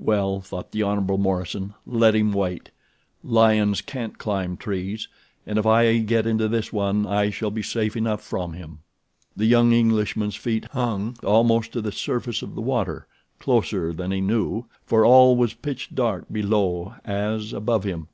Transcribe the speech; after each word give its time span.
Well, 0.00 0.40
thought 0.40 0.72
the 0.72 0.82
Hon. 0.82 1.02
Morison, 1.18 1.74
let 1.84 2.14
him 2.14 2.32
wait. 2.32 2.70
Lions 3.22 3.82
can't 3.82 4.16
climb 4.16 4.56
trees, 4.56 5.08
and 5.46 5.58
if 5.58 5.66
I 5.66 5.98
get 5.98 6.26
into 6.26 6.48
this 6.48 6.72
one 6.72 7.04
I 7.06 7.28
shall 7.28 7.50
be 7.50 7.62
safe 7.62 7.94
enough 7.94 8.22
from 8.22 8.54
him. 8.54 8.78
The 9.36 9.44
young 9.44 9.72
Englishman's 9.74 10.36
feet 10.36 10.64
hung 10.70 11.18
almost 11.22 11.72
to 11.72 11.82
the 11.82 11.92
surface 11.92 12.40
of 12.40 12.54
the 12.54 12.62
water—closer 12.62 13.92
than 13.92 14.10
he 14.10 14.22
knew, 14.22 14.64
for 14.86 15.04
all 15.04 15.36
was 15.36 15.52
pitch 15.52 15.90
dark 15.94 16.32
below 16.32 16.94
as 17.04 17.52
above 17.52 17.84
him. 17.84 18.08